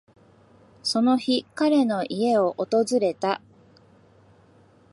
[0.81, 3.39] その日、彼の家を訪れた。